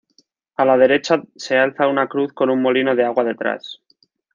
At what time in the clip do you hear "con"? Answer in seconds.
2.33-2.49